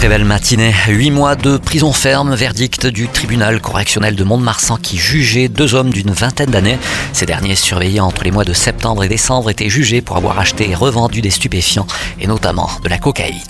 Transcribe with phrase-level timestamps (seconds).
[0.00, 0.72] Très belle matinée.
[0.88, 5.90] Huit mois de prison ferme, verdict du tribunal correctionnel de Mont-de-Marsan qui jugeait deux hommes
[5.90, 6.78] d'une vingtaine d'années.
[7.12, 10.70] Ces derniers, surveillés entre les mois de septembre et décembre, étaient jugés pour avoir acheté
[10.70, 11.86] et revendu des stupéfiants
[12.18, 13.42] et notamment de la cocaïne.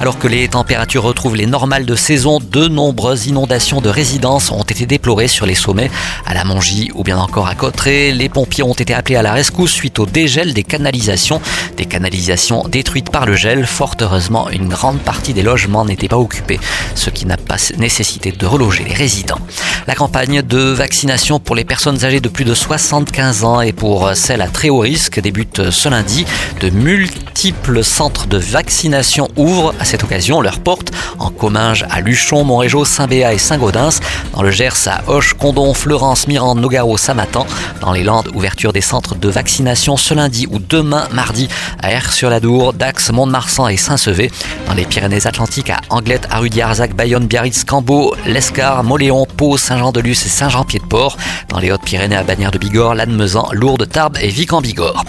[0.00, 4.62] Alors que les températures retrouvent les normales de saison, de nombreuses inondations de résidences ont
[4.62, 5.90] été déplorées sur les sommets,
[6.24, 8.12] à la Mongie ou bien encore à Cotteret.
[8.12, 11.42] Les pompiers ont été appelés à la rescousse suite au dégel des canalisations.
[11.76, 13.66] Des canalisations détruites par le gel.
[13.66, 16.58] Fort heureusement, une grande partie des logements n'était pas occupée,
[16.94, 19.38] ce qui n'a pas nécessité de reloger les résidents.
[19.86, 24.10] La campagne de vaccination pour les personnes âgées de plus de 75 ans et pour
[24.14, 26.24] celles à très haut risque débute ce lundi.
[26.60, 32.44] De multiples centres de vaccination ouvrent à cette occasion leurs portes en Comminges, à Luchon,
[32.44, 34.00] Montrégeau, Saint-Béat et Saint-Gaudens,
[34.34, 37.46] dans le Gers à Hoche, Condon, Fleurance, Mirande, Nogaro, Samatan,
[37.80, 41.48] dans les Landes, ouverture des centres de vaccination ce lundi ou demain mardi
[41.82, 44.30] à Air-sur-la-Dour, Dax, Mont-de-Marsan et Saint-Sevé,
[44.66, 50.28] dans les Pyrénées-Atlantiques à Anglette, Arudy, Arzac, Bayonne, Biarritz, Cambo, Lescar, Moléon, Pau, Saint-Jean-de-Luz et
[50.28, 51.16] Saint-Jean-Pied-de-Port,
[51.48, 55.04] dans les Hautes-Pyrénées à Bagnères de Bigorre, Lannemezan, Lourdes, Tarbes et Vic en Bigorre.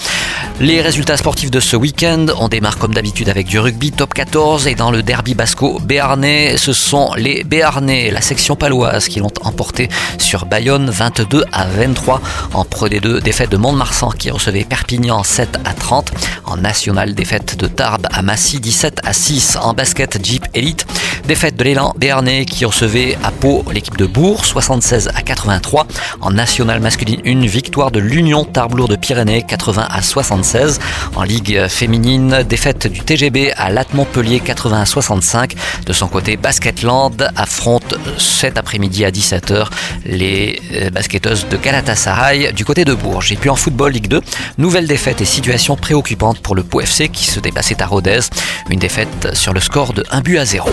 [0.62, 4.68] Les résultats sportifs de ce week-end, on démarre comme d'habitude avec du rugby top 14
[4.68, 9.34] et dans le derby basco béarnais, ce sont les Béarnais, la section paloise, qui l'ont
[9.44, 9.90] emporté
[10.20, 12.22] sur Bayonne 22 à 23
[12.54, 16.12] en Pro D2, défaite de Mont-de-Marsan qui recevait Perpignan 7 à 30,
[16.46, 20.86] en national défaite de Tarbes à Massy 17 à 6 en basket Jeep Elite.
[21.28, 25.88] Défaite de l'élan béarnais qui recevait à Pau l'équipe de Bourg 76 à 83.
[26.20, 30.80] En nationale masculine, une victoire de l'Union Tarbes de Pyrénées 80 à 76.
[31.16, 35.56] En Ligue féminine, défaite du TGB à Latte Montpellier 80 à 65.
[35.86, 39.68] De son côté, Basketland affronte cet après-midi à 17h
[40.06, 43.32] les euh, basketteuses de Galatasaray du côté de Bourges.
[43.32, 44.22] Et puis en football Ligue 2,
[44.58, 48.22] nouvelle défaite et situation préoccupante pour le Pau FC qui se dépassait à Rodez.
[48.70, 50.70] Une défaite sur le score de 1 but à 0.